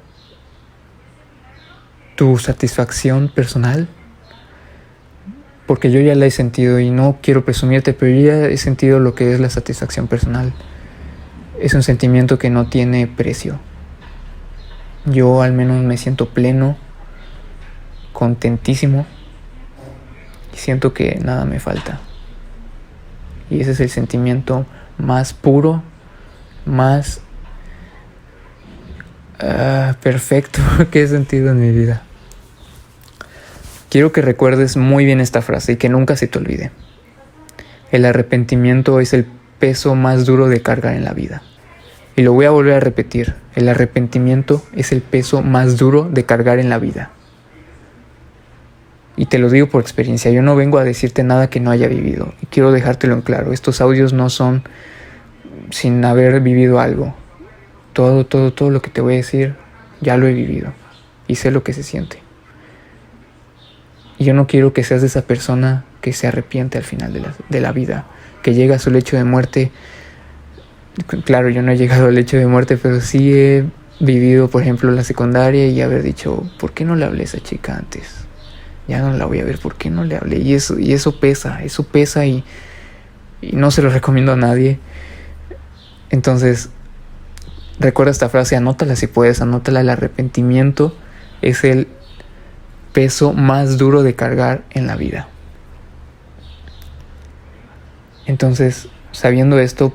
tu 2.17 2.39
satisfacción 2.39 3.29
personal. 3.29 3.89
Porque 5.71 5.93
yo 5.93 6.01
ya 6.01 6.17
la 6.17 6.27
he 6.27 6.33
sentido 6.33 6.81
y 6.81 6.91
no 6.91 7.19
quiero 7.23 7.45
presumirte, 7.45 7.93
pero 7.93 8.11
yo 8.11 8.27
ya 8.27 8.47
he 8.49 8.57
sentido 8.57 8.99
lo 8.99 9.15
que 9.15 9.33
es 9.33 9.39
la 9.39 9.51
satisfacción 9.51 10.09
personal 10.09 10.53
es 11.61 11.75
un 11.75 11.85
sentimiento 11.85 12.41
que 12.41 12.51
no 12.51 12.69
tiene 12.69 13.07
precio. 13.07 13.61
Yo 15.07 15.43
al 15.43 15.53
menos 15.53 15.81
me 15.85 15.97
siento 15.97 16.31
pleno, 16.31 16.77
contentísimo 18.13 19.07
y 20.53 20.57
siento 20.57 20.93
que 20.93 21.21
nada 21.23 21.45
me 21.45 21.61
falta. 21.61 22.01
Y 23.49 23.61
ese 23.61 23.71
es 23.71 23.79
el 23.79 23.91
sentimiento 23.91 24.67
más 24.99 25.35
puro, 25.35 25.85
más 26.67 27.21
uh, 29.41 29.95
perfecto 30.03 30.61
que 30.91 31.05
he 31.05 31.07
sentido 31.07 31.53
en 31.53 31.61
mi 31.61 31.71
vida. 31.71 32.03
Quiero 33.91 34.13
que 34.13 34.23
recuerdes 34.23 34.77
muy 34.77 35.05
bien 35.05 35.19
esta 35.19 35.43
frase 35.43 35.73
y 35.73 35.77
que 35.77 35.89
nunca 35.89 36.15
se 36.15 36.29
te 36.29 36.39
olvide. 36.39 36.71
El 37.91 38.05
arrepentimiento 38.05 39.01
es 39.01 39.13
el 39.13 39.27
peso 39.59 39.97
más 39.97 40.27
duro 40.27 40.47
de 40.47 40.63
cargar 40.63 40.95
en 40.95 41.05
la 41.05 41.13
vida. 41.13 41.43
Y 42.15 42.23
lo 42.23 42.33
voy 42.33 42.47
a 42.47 42.51
volver 42.51 42.75
a 42.75 42.81
repetir, 42.81 43.35
el 43.57 43.69
arrepentimiento 43.69 44.63
es 44.77 44.93
el 44.93 45.01
peso 45.01 45.43
más 45.43 45.77
duro 45.77 46.09
de 46.09 46.25
cargar 46.25 46.61
en 46.61 46.69
la 46.69 46.79
vida. 46.79 47.11
Y 49.17 49.27
te 49.27 49.39
lo 49.39 49.51
digo 49.51 49.69
por 49.69 49.83
experiencia, 49.83 50.31
yo 50.31 50.41
no 50.41 50.55
vengo 50.55 50.79
a 50.79 50.85
decirte 50.85 51.25
nada 51.25 51.51
que 51.51 51.59
no 51.59 51.73
haya 51.73 51.89
vivido. 51.89 52.33
Y 52.41 52.47
quiero 52.47 52.71
dejártelo 52.71 53.15
en 53.15 53.23
claro, 53.23 53.53
estos 53.53 53.81
audios 53.81 54.13
no 54.13 54.31
son 54.31 54.63
sin 55.71 56.05
haber 56.05 56.41
vivido 56.41 56.79
algo. 56.79 57.17
Todo, 57.93 58.25
todo, 58.25 58.53
todo 58.53 58.71
lo 58.71 58.83
que 58.83 58.91
te 58.91 59.01
voy 59.01 59.15
a 59.15 59.17
decir, 59.17 59.57
ya 60.01 60.17
lo 60.17 60.29
he 60.29 60.33
vivido. 60.33 60.73
Y 61.27 61.35
sé 61.35 61.51
lo 61.51 61.65
que 61.65 61.73
se 61.73 61.83
siente. 61.83 62.30
Y 64.21 64.25
yo 64.25 64.35
no 64.35 64.47
quiero 64.47 64.73
que 64.73 64.85
seas 64.85 65.01
de 65.01 65.09
esa 65.09 65.23
persona 65.23 65.85
que 66.01 66.13
se 66.13 66.29
arrepiente 66.29 66.79
al 66.79 66.85
final 66.85 67.13
de 67.13 67.21
la, 67.21 67.35
de 67.49 67.61
la 67.61 67.73
vida, 67.73 68.07
que 68.43 68.55
llega 68.55 68.77
a 68.77 68.79
su 68.79 68.93
lecho 68.93 69.17
de 69.17 69.25
muerte 69.25 69.73
claro, 71.25 71.49
yo 71.49 71.63
no 71.63 71.73
he 71.73 71.77
llegado 71.77 72.09
al 72.09 72.19
hecho 72.19 72.37
de 72.37 72.47
muerte, 72.47 72.77
pero 72.77 73.01
sí 73.01 73.33
he 73.33 73.65
vivido, 74.01 74.49
por 74.49 74.63
ejemplo, 74.63 74.91
la 74.91 75.05
secundaria 75.05 75.67
y 75.67 75.81
haber 75.81 76.03
dicho, 76.03 76.45
¿por 76.59 76.73
qué 76.73 76.85
no 76.85 76.97
le 76.97 77.05
hablé 77.05 77.23
a 77.23 77.25
esa 77.25 77.41
chica 77.41 77.77
antes? 77.77 78.27
ya 78.89 78.99
no 78.99 79.13
la 79.13 79.25
voy 79.25 79.39
a 79.39 79.45
ver, 79.45 79.59
¿por 79.59 79.77
qué 79.77 79.89
no 79.89 80.03
le 80.03 80.17
hablé? 80.17 80.39
Y 80.39 80.53
eso, 80.55 80.77
y 80.77 80.93
eso 80.95 81.21
pesa, 81.21 81.63
eso 81.63 81.85
pesa 81.85 82.27
y 82.27 82.43
no 83.41 83.71
se 83.71 83.83
lo 83.83 83.91
recomiendo 83.91 84.33
a 84.33 84.37
nadie. 84.37 84.81
Entonces, 86.11 86.71
recuerda 87.79 88.11
esta 88.11 88.29
frase, 88.29 88.57
anótala 88.57 88.97
si 88.97 89.07
puedes, 89.07 89.41
anótala, 89.41 89.83
el 89.83 89.91
arrepentimiento 89.91 90.93
es 91.41 91.63
el 91.63 91.87
peso 92.93 93.33
más 93.33 93.79
duro 93.79 94.03
de 94.03 94.15
cargar 94.15 94.65
en 94.71 94.87
la 94.87 94.97
vida. 94.97 95.29
Entonces, 98.27 98.89
sabiendo 99.13 99.59
esto, 99.59 99.93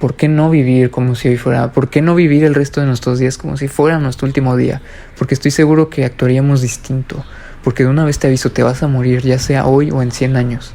¿por 0.00 0.16
qué 0.16 0.28
no 0.28 0.50
vivir 0.50 0.90
como 0.90 1.14
si 1.14 1.28
hoy 1.28 1.36
fuera? 1.36 1.72
¿Por 1.72 1.88
qué 1.88 2.02
no 2.02 2.14
vivir 2.14 2.44
el 2.44 2.54
resto 2.54 2.80
de 2.80 2.86
nuestros 2.86 3.18
días 3.18 3.38
como 3.38 3.56
si 3.56 3.68
fuera 3.68 3.98
nuestro 3.98 4.26
último 4.26 4.56
día? 4.56 4.82
Porque 5.16 5.34
estoy 5.34 5.50
seguro 5.50 5.88
que 5.88 6.04
actuaríamos 6.04 6.60
distinto. 6.60 7.24
Porque 7.64 7.84
de 7.84 7.88
una 7.88 8.04
vez 8.04 8.18
te 8.18 8.26
aviso, 8.26 8.52
te 8.52 8.62
vas 8.62 8.82
a 8.82 8.88
morir, 8.88 9.22
ya 9.22 9.38
sea 9.38 9.66
hoy 9.66 9.90
o 9.90 10.02
en 10.02 10.12
100 10.12 10.36
años. 10.36 10.74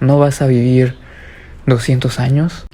No 0.00 0.18
vas 0.18 0.40
a 0.42 0.46
vivir 0.46 0.96
200 1.66 2.18
años. 2.20 2.66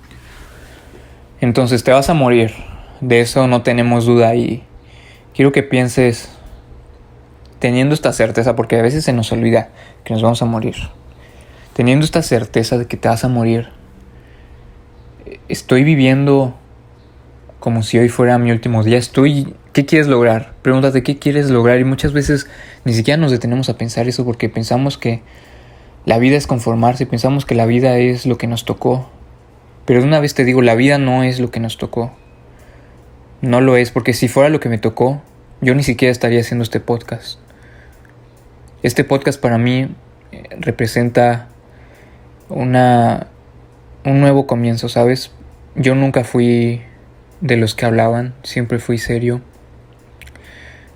Entonces 1.41 1.85
te 1.85 1.93
vas 1.93 2.09
a 2.09 2.15
morir. 2.15 2.53
De 3.01 3.21
eso 3.21 3.47
no 3.47 3.63
tenemos 3.63 4.07
duda 4.07 4.35
y 4.35 4.65
quiero 5.35 5.53
que 5.53 5.63
pienses 5.63 6.36
teniendo 7.67 7.95
esta 7.97 8.13
certeza, 8.13 8.55
porque 8.55 8.79
a 8.79 8.83
veces 8.83 9.03
se 9.03 9.13
nos 9.13 9.33
olvida 9.33 9.71
que 10.05 10.15
nos 10.15 10.23
vamos 10.23 10.41
a 10.41 10.45
morir. 10.45 10.77
Teniendo 11.73 12.05
esta 12.05 12.23
certeza 12.23 12.79
de 12.79 12.87
que 12.87 12.97
te 12.97 13.09
vas 13.09 13.25
a 13.25 13.29
morir, 13.29 13.71
estoy 15.49 15.83
viviendo 15.83 16.55
como 17.59 17.83
si 17.83 17.99
hoy 17.99 18.09
fuera 18.09 18.39
mi 18.39 18.53
último 18.53 18.85
día. 18.85 18.99
Estoy, 18.99 19.57
¿qué 19.73 19.85
quieres 19.85 20.07
lograr? 20.07 20.55
Pregúntate 20.63 21.03
qué 21.03 21.19
quieres 21.19 21.51
lograr 21.51 21.81
y 21.81 21.85
muchas 21.85 22.13
veces 22.13 22.47
ni 22.85 22.95
siquiera 22.95 23.21
nos 23.21 23.33
detenemos 23.33 23.69
a 23.69 23.77
pensar 23.77 24.07
eso 24.07 24.25
porque 24.25 24.49
pensamos 24.49 24.97
que 24.97 25.23
la 26.05 26.19
vida 26.19 26.37
es 26.37 26.47
conformarse, 26.47 27.05
pensamos 27.05 27.47
que 27.47 27.57
la 27.57 27.67
vida 27.67 27.99
es 27.99 28.27
lo 28.27 28.39
que 28.39 28.47
nos 28.47 28.65
tocó. 28.65 29.11
Pero 29.87 30.03
de 30.03 30.07
una 30.07 30.21
vez 30.21 30.35
te 30.35 30.45
digo, 30.45 30.63
la 30.63 30.77
vida 30.77 30.99
no 30.99 31.25
es 31.25 31.41
lo 31.41 31.51
que 31.51 31.59
nos 31.59 31.79
tocó. 31.79 32.13
No 33.41 33.61
lo 33.61 33.77
es, 33.77 33.91
porque 33.91 34.13
si 34.13 34.29
fuera 34.29 34.51
lo 34.51 34.61
que 34.61 34.69
me 34.69 34.79
tocó, 34.79 35.21
yo 35.61 35.75
ni 35.75 35.83
siquiera 35.83 36.13
estaría 36.13 36.39
haciendo 36.39 36.63
este 36.63 36.79
podcast. 36.79 37.41
Este 38.87 39.03
podcast 39.03 39.41
para 39.41 39.59
mí 39.59 39.89
eh, 40.31 40.45
representa 40.61 41.49
una 42.49 43.27
un 44.05 44.21
nuevo 44.21 44.47
comienzo, 44.47 44.89
¿sabes? 44.89 45.33
Yo 45.75 45.97
nunca 45.97 46.23
fui 46.23 46.83
de 47.41 47.57
los 47.57 47.75
que 47.75 47.85
hablaban, 47.85 48.35
siempre 48.45 48.79
fui 48.79 48.99
serio. 48.99 49.41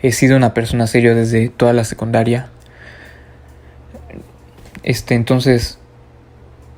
He 0.02 0.12
sido 0.12 0.36
una 0.36 0.54
persona 0.54 0.86
seria 0.86 1.16
desde 1.16 1.48
toda 1.48 1.72
la 1.72 1.82
secundaria. 1.82 2.50
Este, 4.84 5.16
entonces 5.16 5.80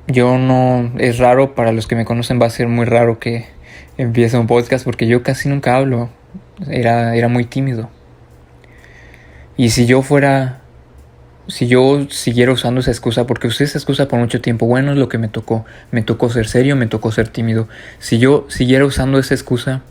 yo 0.07 0.39
no 0.39 0.93
es 0.97 1.19
raro 1.19 1.53
para 1.53 1.73
los 1.73 1.85
que 1.85 1.95
me 1.95 2.05
conocen 2.05 2.41
va 2.41 2.47
a 2.47 2.49
ser 2.49 2.67
muy 2.67 2.85
raro 2.85 3.19
que 3.19 3.45
empiece 3.99 4.35
un 4.35 4.47
podcast 4.47 4.83
porque 4.83 5.05
yo 5.05 5.21
casi 5.21 5.47
nunca 5.47 5.75
hablo. 5.75 6.09
Era 6.67 7.15
era 7.15 7.27
muy 7.27 7.45
tímido. 7.45 7.91
Y 9.55 9.69
si 9.69 9.85
yo 9.85 10.01
fuera 10.01 10.62
si 11.47 11.67
yo 11.67 12.07
siguiera 12.09 12.51
usando 12.51 12.79
esa 12.79 12.91
excusa, 12.91 13.27
porque 13.27 13.47
usé 13.47 13.65
esa 13.65 13.77
excusa 13.77 14.07
por 14.07 14.19
mucho 14.19 14.41
tiempo, 14.41 14.65
bueno, 14.65 14.91
es 14.91 14.97
lo 14.97 15.09
que 15.09 15.17
me 15.17 15.27
tocó, 15.27 15.65
me 15.91 16.01
tocó 16.01 16.29
ser 16.29 16.47
serio, 16.47 16.75
me 16.75 16.87
tocó 16.87 17.11
ser 17.11 17.27
tímido. 17.27 17.67
Si 17.99 18.17
yo 18.17 18.45
siguiera 18.49 18.85
usando 18.85 19.19
esa 19.19 19.33
excusa, 19.33 19.81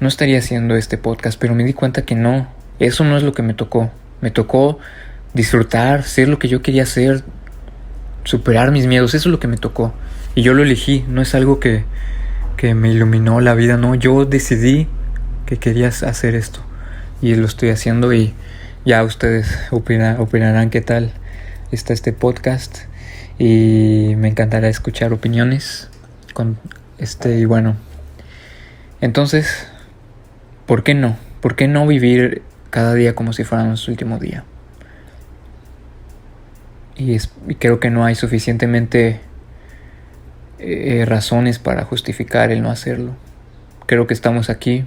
no 0.00 0.08
estaría 0.08 0.38
haciendo 0.38 0.76
este 0.76 0.98
podcast, 0.98 1.38
pero 1.40 1.54
me 1.54 1.64
di 1.64 1.72
cuenta 1.72 2.02
que 2.02 2.14
no, 2.14 2.48
eso 2.78 3.04
no 3.04 3.16
es 3.16 3.22
lo 3.22 3.32
que 3.32 3.42
me 3.42 3.54
tocó. 3.54 3.90
Me 4.20 4.30
tocó 4.30 4.78
disfrutar, 5.32 6.04
ser 6.04 6.28
lo 6.28 6.38
que 6.38 6.48
yo 6.48 6.60
quería 6.62 6.84
ser, 6.84 7.22
superar 8.24 8.70
mis 8.70 8.86
miedos, 8.86 9.14
eso 9.14 9.28
es 9.28 9.32
lo 9.32 9.40
que 9.40 9.48
me 9.48 9.56
tocó. 9.56 9.94
Y 10.34 10.42
yo 10.42 10.54
lo 10.54 10.62
elegí, 10.62 11.04
no 11.08 11.22
es 11.22 11.34
algo 11.34 11.58
que, 11.58 11.84
que 12.56 12.74
me 12.74 12.92
iluminó 12.92 13.40
la 13.40 13.54
vida, 13.54 13.76
no, 13.76 13.94
yo 13.94 14.26
decidí 14.26 14.88
que 15.46 15.56
quería 15.56 15.88
hacer 15.88 16.34
esto 16.34 16.60
y 17.22 17.34
lo 17.34 17.46
estoy 17.46 17.70
haciendo 17.70 18.12
y 18.12 18.34
ya 18.84 19.02
ustedes 19.04 19.46
opinarán 19.70 20.70
qué 20.70 20.80
tal 20.80 21.12
está 21.72 21.92
este 21.92 22.12
podcast 22.12 22.78
y 23.38 24.14
me 24.16 24.28
encantará 24.28 24.68
escuchar 24.68 25.12
opiniones 25.12 25.88
con 26.34 26.58
este 26.98 27.38
y 27.38 27.44
bueno 27.44 27.76
entonces 29.00 29.68
¿por 30.66 30.82
qué 30.82 30.94
no? 30.94 31.16
¿por 31.40 31.56
qué 31.56 31.68
no 31.68 31.86
vivir 31.86 32.42
cada 32.70 32.94
día 32.94 33.14
como 33.14 33.32
si 33.32 33.44
fuera 33.44 33.64
nuestro 33.64 33.92
último 33.92 34.18
día? 34.18 34.44
Y, 36.96 37.18
creo 37.58 37.80
que 37.80 37.90
no 37.90 38.04
hay 38.04 38.14
suficientemente 38.14 39.20
eh, 40.58 41.04
razones 41.06 41.58
para 41.58 41.84
justificar 41.84 42.50
el 42.50 42.62
no 42.62 42.70
hacerlo. 42.70 43.16
Creo 43.86 44.06
que 44.06 44.12
estamos 44.12 44.50
aquí 44.50 44.84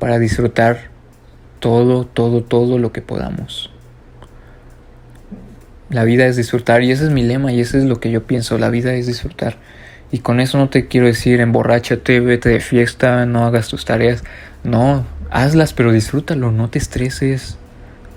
para 0.00 0.18
disfrutar 0.18 0.91
todo, 1.62 2.04
todo, 2.04 2.42
todo 2.42 2.76
lo 2.76 2.92
que 2.92 3.02
podamos. 3.02 3.70
La 5.90 6.02
vida 6.02 6.26
es 6.26 6.36
disfrutar 6.36 6.82
y 6.82 6.90
ese 6.90 7.04
es 7.04 7.10
mi 7.10 7.22
lema 7.22 7.52
y 7.52 7.60
ese 7.60 7.78
es 7.78 7.84
lo 7.84 8.00
que 8.00 8.10
yo 8.10 8.24
pienso, 8.24 8.58
la 8.58 8.68
vida 8.68 8.94
es 8.94 9.06
disfrutar. 9.06 9.58
Y 10.10 10.18
con 10.18 10.40
eso 10.40 10.58
no 10.58 10.68
te 10.68 10.88
quiero 10.88 11.06
decir 11.06 11.40
emborráchate, 11.40 12.18
vete 12.18 12.48
de 12.48 12.58
fiesta, 12.58 13.26
no 13.26 13.46
hagas 13.46 13.68
tus 13.68 13.84
tareas. 13.84 14.24
No, 14.64 15.06
hazlas 15.30 15.72
pero 15.72 15.92
disfrútalo, 15.92 16.50
no 16.50 16.68
te 16.68 16.78
estreses. 16.78 17.58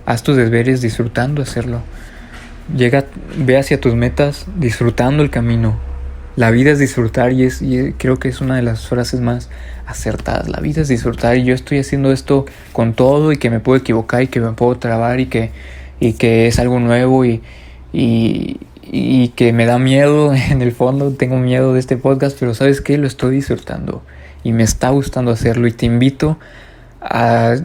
Haz 0.07 0.23
tus 0.23 0.35
deberes 0.35 0.81
disfrutando 0.81 1.43
hacerlo. 1.43 1.83
Llega, 2.75 3.05
ve 3.37 3.59
hacia 3.59 3.79
tus 3.79 3.93
metas 3.93 4.47
disfrutando 4.57 5.21
el 5.21 5.29
camino. 5.29 5.79
La 6.35 6.51
vida 6.51 6.71
es 6.71 6.79
disfrutar 6.79 7.31
y, 7.31 7.43
es, 7.43 7.61
y 7.61 7.93
creo 7.93 8.17
que 8.17 8.27
es 8.27 8.41
una 8.41 8.57
de 8.57 8.61
las 8.61 8.87
frases 8.87 9.21
más 9.21 9.49
acertadas. 9.85 10.49
La 10.49 10.59
vida 10.59 10.81
es 10.81 10.89
disfrutar 10.89 11.37
y 11.37 11.45
yo 11.45 11.53
estoy 11.53 11.79
haciendo 11.79 12.11
esto 12.11 12.45
con 12.73 12.93
todo 12.93 13.31
y 13.31 13.37
que 13.37 13.49
me 13.49 13.61
puedo 13.61 13.79
equivocar 13.79 14.23
y 14.23 14.27
que 14.27 14.41
me 14.41 14.51
puedo 14.51 14.77
trabar 14.77 15.21
y 15.21 15.27
que, 15.27 15.51
y 15.99 16.13
que 16.13 16.47
es 16.47 16.59
algo 16.59 16.79
nuevo 16.81 17.23
y, 17.23 17.41
y, 17.93 18.59
y 18.83 19.29
que 19.29 19.53
me 19.53 19.65
da 19.65 19.79
miedo 19.79 20.33
en 20.49 20.61
el 20.61 20.73
fondo, 20.73 21.11
tengo 21.11 21.37
miedo 21.37 21.73
de 21.73 21.79
este 21.79 21.95
podcast, 21.95 22.37
pero 22.37 22.53
sabes 22.53 22.81
que 22.81 22.97
lo 22.97 23.07
estoy 23.07 23.35
disfrutando 23.35 24.03
y 24.43 24.51
me 24.51 24.63
está 24.63 24.89
gustando 24.89 25.31
hacerlo 25.31 25.67
y 25.67 25.71
te 25.71 25.85
invito 25.85 26.37
a 27.01 27.55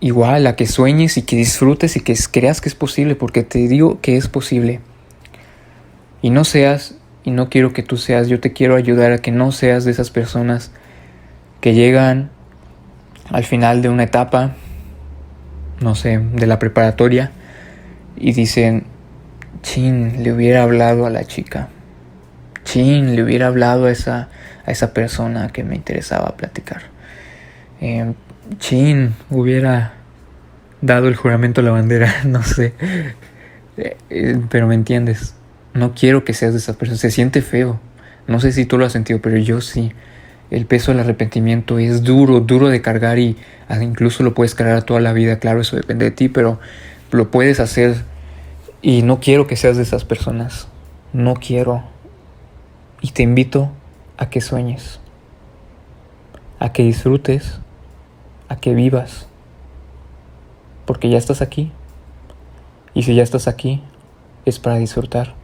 igual 0.00 0.46
a 0.46 0.56
que 0.56 0.66
sueñes 0.66 1.16
y 1.16 1.22
que 1.22 1.36
disfrutes 1.36 1.96
y 1.96 2.00
que 2.00 2.14
creas 2.30 2.60
que 2.60 2.68
es 2.68 2.74
posible 2.74 3.16
porque 3.16 3.42
te 3.42 3.58
digo 3.66 4.00
que 4.00 4.16
es 4.16 4.28
posible. 4.28 4.80
Y 6.22 6.30
no 6.30 6.44
seas 6.44 6.94
y 7.24 7.30
no 7.30 7.48
quiero 7.48 7.72
que 7.72 7.82
tú 7.82 7.96
seas, 7.96 8.28
yo 8.28 8.40
te 8.40 8.52
quiero 8.52 8.76
ayudar 8.76 9.12
a 9.12 9.18
que 9.18 9.30
no 9.30 9.52
seas 9.52 9.84
de 9.84 9.90
esas 9.90 10.10
personas 10.10 10.72
que 11.60 11.74
llegan 11.74 12.30
al 13.30 13.44
final 13.44 13.82
de 13.82 13.88
una 13.88 14.04
etapa, 14.04 14.56
no 15.80 15.94
sé, 15.94 16.18
de 16.18 16.46
la 16.46 16.58
preparatoria 16.58 17.30
y 18.16 18.32
dicen, 18.32 18.84
chin, 19.62 20.22
le 20.22 20.32
hubiera 20.32 20.62
hablado 20.62 21.06
a 21.06 21.10
la 21.10 21.24
chica, 21.24 21.68
chin, 22.64 23.14
le 23.14 23.22
hubiera 23.22 23.46
hablado 23.46 23.86
a 23.86 23.90
esa, 23.90 24.28
a 24.66 24.70
esa 24.70 24.92
persona 24.92 25.48
que 25.48 25.64
me 25.64 25.76
interesaba 25.76 26.36
platicar, 26.36 26.82
eh, 27.80 28.12
chin, 28.58 29.14
hubiera 29.30 29.94
dado 30.80 31.08
el 31.08 31.16
juramento 31.16 31.60
a 31.60 31.64
la 31.64 31.70
bandera, 31.70 32.12
no 32.24 32.42
sé, 32.42 32.74
eh, 33.76 33.96
eh, 34.08 34.40
pero 34.48 34.66
me 34.66 34.74
entiendes. 34.74 35.34
No 35.74 35.94
quiero 35.94 36.24
que 36.24 36.34
seas 36.34 36.52
de 36.52 36.58
esa 36.58 36.74
persona. 36.74 36.98
Se 36.98 37.10
siente 37.10 37.42
feo. 37.42 37.80
No 38.26 38.40
sé 38.40 38.52
si 38.52 38.64
tú 38.64 38.78
lo 38.78 38.86
has 38.86 38.92
sentido, 38.92 39.20
pero 39.20 39.36
yo 39.36 39.60
sí. 39.60 39.92
El 40.50 40.66
peso 40.66 40.90
del 40.90 41.00
arrepentimiento 41.00 41.78
es 41.78 42.02
duro, 42.02 42.40
duro 42.40 42.68
de 42.68 42.82
cargar 42.82 43.18
y 43.18 43.36
incluso 43.80 44.24
lo 44.24 44.34
puedes 44.34 44.56
cargar 44.56 44.82
toda 44.82 45.00
la 45.00 45.12
vida. 45.12 45.38
Claro, 45.38 45.60
eso 45.60 45.76
depende 45.76 46.06
de 46.06 46.10
ti, 46.10 46.28
pero 46.28 46.58
lo 47.12 47.30
puedes 47.30 47.60
hacer. 47.60 48.04
Y 48.82 49.02
no 49.02 49.20
quiero 49.20 49.46
que 49.46 49.56
seas 49.56 49.76
de 49.76 49.84
esas 49.84 50.04
personas. 50.04 50.66
No 51.12 51.34
quiero. 51.34 51.84
Y 53.00 53.12
te 53.12 53.22
invito 53.22 53.70
a 54.16 54.28
que 54.28 54.40
sueñes. 54.40 55.00
A 56.58 56.72
que 56.72 56.82
disfrutes. 56.82 57.60
A 58.48 58.56
que 58.56 58.74
vivas. 58.74 59.28
Porque 60.84 61.08
ya 61.08 61.18
estás 61.18 61.42
aquí. 61.42 61.70
Y 62.92 63.04
si 63.04 63.14
ya 63.14 63.22
estás 63.22 63.46
aquí, 63.46 63.82
es 64.44 64.58
para 64.58 64.76
disfrutar. 64.76 65.39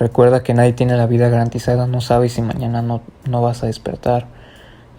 Recuerda 0.00 0.42
que 0.42 0.54
nadie 0.54 0.72
tiene 0.72 0.96
la 0.96 1.04
vida 1.04 1.28
garantizada, 1.28 1.86
no 1.86 2.00
sabes 2.00 2.32
si 2.32 2.40
mañana 2.40 2.80
no, 2.80 3.02
no 3.28 3.42
vas 3.42 3.62
a 3.62 3.66
despertar. 3.66 4.28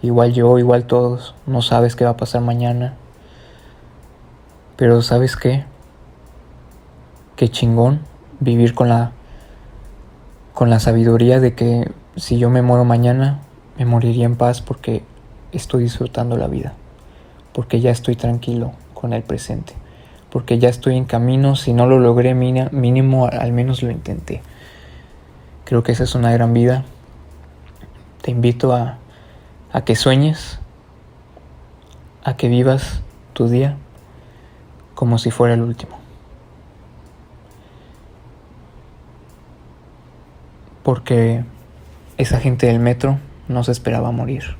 Igual 0.00 0.32
yo, 0.32 0.60
igual 0.60 0.84
todos, 0.84 1.34
no 1.44 1.60
sabes 1.60 1.96
qué 1.96 2.04
va 2.04 2.10
a 2.10 2.16
pasar 2.16 2.40
mañana. 2.40 2.94
Pero 4.76 5.02
¿sabes 5.02 5.34
qué? 5.34 5.64
Qué 7.34 7.48
chingón 7.48 8.02
vivir 8.38 8.74
con 8.74 8.88
la 8.88 9.10
con 10.54 10.70
la 10.70 10.78
sabiduría 10.78 11.40
de 11.40 11.56
que 11.56 11.90
si 12.14 12.38
yo 12.38 12.48
me 12.48 12.62
muero 12.62 12.84
mañana, 12.84 13.40
me 13.76 13.86
moriría 13.86 14.26
en 14.26 14.36
paz 14.36 14.60
porque 14.60 15.02
estoy 15.50 15.82
disfrutando 15.82 16.36
la 16.36 16.46
vida. 16.46 16.74
Porque 17.52 17.80
ya 17.80 17.90
estoy 17.90 18.14
tranquilo 18.14 18.70
con 18.94 19.14
el 19.14 19.24
presente, 19.24 19.72
porque 20.30 20.60
ya 20.60 20.68
estoy 20.68 20.96
en 20.96 21.06
camino, 21.06 21.56
si 21.56 21.72
no 21.72 21.86
lo 21.88 21.98
logré 21.98 22.36
mínimo, 22.36 23.26
al 23.26 23.50
menos 23.50 23.82
lo 23.82 23.90
intenté. 23.90 24.42
Creo 25.72 25.82
que 25.82 25.92
esa 25.92 26.04
es 26.04 26.14
una 26.14 26.30
gran 26.30 26.52
vida. 26.52 26.84
Te 28.20 28.30
invito 28.30 28.74
a, 28.74 28.98
a 29.72 29.84
que 29.86 29.96
sueñes, 29.96 30.60
a 32.22 32.36
que 32.36 32.48
vivas 32.48 33.00
tu 33.32 33.48
día 33.48 33.78
como 34.94 35.16
si 35.16 35.30
fuera 35.30 35.54
el 35.54 35.62
último. 35.62 35.98
Porque 40.82 41.42
esa 42.18 42.38
gente 42.38 42.66
del 42.66 42.78
metro 42.78 43.16
no 43.48 43.64
se 43.64 43.72
esperaba 43.72 44.10
morir. 44.10 44.58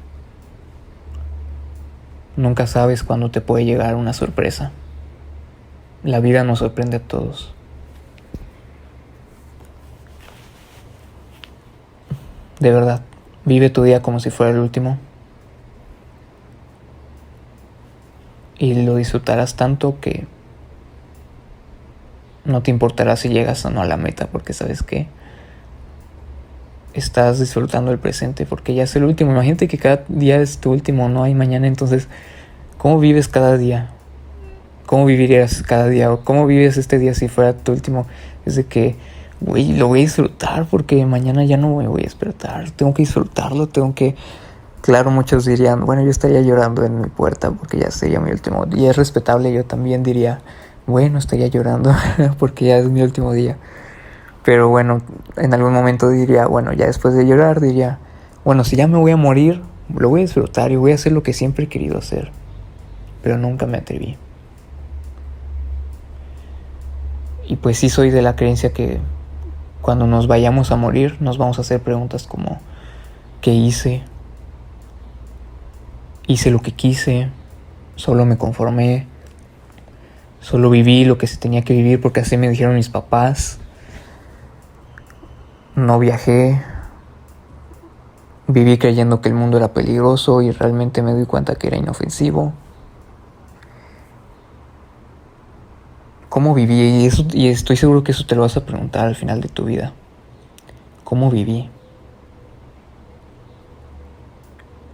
Nunca 2.37 2.67
sabes 2.67 3.03
cuándo 3.03 3.31
te 3.31 3.43
puede 3.43 3.67
llegar 3.67 3.97
una 3.97 4.15
sorpresa. 4.15 4.71
La 6.05 6.21
vida 6.21 6.43
nos 6.43 6.61
sorprende 6.61 6.97
a 6.97 7.01
todos. 7.01 7.53
De 12.63 12.71
verdad, 12.71 13.01
vive 13.45 13.71
tu 13.71 13.83
día 13.83 14.03
como 14.03 14.21
si 14.21 14.31
fuera 14.31 14.53
el 14.53 14.61
último. 14.61 14.97
Y 18.57 18.85
lo 18.85 18.95
disfrutarás 18.95 19.57
tanto 19.57 19.99
que 19.99 20.29
no 22.45 22.63
te 22.63 22.71
importará 22.71 23.17
si 23.17 23.31
llegas 23.31 23.65
o 23.65 23.71
no 23.71 23.83
a 23.83 23.85
la 23.85 23.97
meta, 23.97 24.29
porque 24.29 24.53
sabes 24.53 24.85
que 24.85 25.09
estás 26.95 27.41
disfrutando 27.41 27.91
el 27.91 27.99
presente, 27.99 28.47
porque 28.47 28.75
ya 28.75 28.85
es 28.85 28.95
el 28.95 29.03
último. 29.03 29.33
Imagínate 29.33 29.67
que 29.67 29.79
cada 29.79 30.05
día 30.07 30.41
es 30.41 30.59
tu 30.59 30.71
último, 30.71 31.09
no 31.09 31.25
hay 31.25 31.35
mañana, 31.35 31.67
entonces, 31.67 32.07
¿cómo 32.79 33.01
vives 33.01 33.27
cada 33.27 33.59
día? 33.59 33.91
¿Cómo 34.87 35.05
vivirías 35.05 35.65
cada 35.65 35.89
día? 35.89 36.13
¿O 36.13 36.21
cómo 36.21 36.47
vives 36.47 36.77
este 36.77 37.01
día 37.01 37.15
si 37.15 37.27
fuera 37.27 37.55
tu 37.55 37.73
último? 37.73 38.07
Es 38.47 38.55
de 38.55 38.67
que, 38.67 38.95
güey, 39.45 39.73
lo 39.73 39.89
voy 39.89 40.01
a 40.01 40.03
disfrutar 40.03 40.67
porque 40.71 41.05
mañana 41.07 41.45
ya 41.45 41.57
no 41.57 41.77
me 41.77 41.89
voy 41.89 42.03
a 42.03 42.05
despertar. 42.05 42.71
Tengo 42.71 42.95
que 42.95 43.03
disfrutarlo, 43.03 43.69
tengo 43.69 43.95
que... 43.95 44.17
Claro, 44.81 45.11
muchos 45.11 45.45
dirían, 45.45 45.85
bueno, 45.85 46.03
yo 46.03 46.11
estaría 46.11 46.41
llorando 46.41 46.85
en 46.85 47.01
mi 47.01 47.09
puerta 47.09 47.53
porque 47.53 47.79
ya 47.79 47.91
sería 47.91 48.19
mi 48.19 48.33
último. 48.33 48.67
Y 48.75 48.87
es 48.87 48.97
respetable, 48.97 49.53
yo 49.53 49.65
también 49.65 50.03
diría, 50.03 50.41
bueno, 50.87 51.19
estaría 51.19 51.47
llorando 51.47 51.95
porque 52.39 52.67
ya 52.67 52.79
es 52.79 52.89
mi 52.89 53.03
último 53.03 53.33
día. 53.33 53.59
Pero 54.45 54.69
bueno, 54.69 55.01
en 55.37 55.55
algún 55.55 55.73
momento 55.73 56.09
diría, 56.11 56.47
bueno, 56.47 56.73
ya 56.73 56.87
después 56.87 57.15
de 57.15 57.27
llorar 57.27 57.61
diría, 57.61 57.99
bueno, 58.45 58.65
si 58.65 58.75
ya 58.75 58.89
me 58.89 58.99
voy 58.99 59.13
a 59.13 59.17
morir, 59.17 59.63
lo 59.95 60.09
voy 60.09 60.21
a 60.21 60.25
disfrutar 60.25 60.73
y 60.73 60.77
voy 60.77 60.93
a 60.93 60.95
hacer 60.97 61.13
lo 61.13 61.23
que 61.23 61.33
siempre 61.33 61.67
he 61.67 61.69
querido 61.69 61.99
hacer. 61.99 62.33
Pero 63.23 63.39
nunca 63.39 63.67
me 63.67 63.79
atreví. 63.79 64.17
Y 67.47 67.57
pues 67.57 67.79
sí 67.79 67.89
soy 67.89 68.11
de 68.11 68.23
la 68.23 68.35
creencia 68.35 68.73
que 68.73 68.99
cuando 69.83 70.07
nos 70.07 70.27
vayamos 70.27 70.73
a 70.73 70.77
morir 70.77 71.19
nos 71.21 71.37
vamos 71.37 71.59
a 71.59 71.61
hacer 71.61 71.83
preguntas 71.83 72.27
como, 72.27 72.61
¿qué 73.43 73.53
hice? 73.53 74.03
Hice 76.27 76.51
lo 76.51 76.61
que 76.61 76.73
quise, 76.73 77.29
solo 77.97 78.25
me 78.25 78.39
conformé, 78.39 79.07
Solo 80.43 80.71
viví 80.71 81.05
lo 81.05 81.19
que 81.19 81.29
se 81.29 81.37
tenía 81.37 81.63
que 81.63 81.73
vivir 81.73 82.01
porque 82.01 82.19
así 82.19 82.37
me 82.37 82.51
dijeron 82.51 82.75
mis 82.75 82.89
papás. 82.89 83.61
No 85.77 86.01
viajé. 86.01 86.61
Viví 88.49 88.77
creyendo 88.77 89.21
que 89.21 89.29
el 89.29 89.37
mundo 89.37 89.57
era 89.57 89.73
peligroso 89.73 90.43
y 90.43 90.51
realmente 90.51 91.01
me 91.01 91.15
di 91.15 91.27
cuenta 91.27 91.55
que 91.55 91.69
era 91.69 91.77
inofensivo. 91.77 92.53
¿Cómo 96.33 96.55
viví? 96.55 96.81
Y, 96.81 97.05
eso, 97.05 97.27
y 97.35 97.49
estoy 97.49 97.77
seguro 97.77 98.03
que 98.03 98.13
eso 98.13 98.25
te 98.25 98.35
lo 98.35 98.41
vas 98.41 98.57
a 98.57 98.65
preguntar 98.65 99.05
al 99.05 99.15
final 99.15 99.43
de 99.43 99.51
tu 99.51 99.67
vida. 99.67 99.93
¿Cómo 101.05 101.31
viví? 101.31 101.71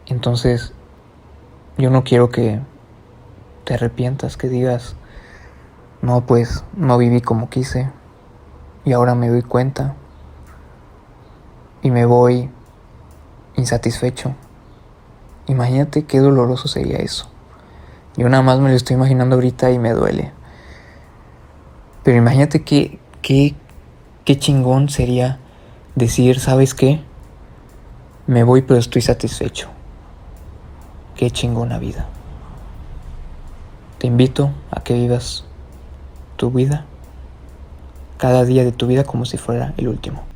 Entonces, 0.06 0.72
yo 1.76 1.90
no 1.90 2.02
quiero 2.02 2.30
que 2.30 2.58
te 3.62 3.74
arrepientas, 3.74 4.36
que 4.36 4.48
digas, 4.48 4.96
no, 6.02 6.26
pues 6.26 6.64
no 6.76 6.98
viví 6.98 7.20
como 7.20 7.48
quise 7.48 7.88
y 8.84 8.92
ahora 8.92 9.14
me 9.14 9.28
doy 9.28 9.42
cuenta 9.42 9.94
y 11.82 11.92
me 11.92 12.04
voy 12.04 12.50
insatisfecho. 13.54 14.34
Imagínate 15.46 16.04
qué 16.04 16.18
doloroso 16.18 16.66
sería 16.66 16.96
eso. 16.96 17.30
Yo 18.16 18.28
nada 18.28 18.42
más 18.42 18.58
me 18.58 18.70
lo 18.70 18.74
estoy 18.74 18.96
imaginando 18.96 19.36
ahorita 19.36 19.70
y 19.70 19.78
me 19.78 19.92
duele. 19.92 20.36
Pero 22.02 22.18
imagínate 22.18 22.62
qué, 22.62 22.98
qué, 23.22 23.54
qué 24.24 24.38
chingón 24.38 24.88
sería 24.88 25.38
decir, 25.94 26.40
¿sabes 26.40 26.74
qué? 26.74 27.00
Me 28.26 28.44
voy 28.44 28.62
pero 28.62 28.78
estoy 28.78 29.02
satisfecho. 29.02 29.68
Qué 31.16 31.30
chingona 31.30 31.78
vida. 31.78 32.06
Te 33.98 34.06
invito 34.06 34.52
a 34.70 34.80
que 34.82 34.94
vivas 34.94 35.44
tu 36.36 36.50
vida, 36.52 36.86
cada 38.16 38.44
día 38.44 38.64
de 38.64 38.72
tu 38.72 38.86
vida 38.86 39.04
como 39.04 39.24
si 39.24 39.38
fuera 39.38 39.74
el 39.76 39.88
último. 39.88 40.27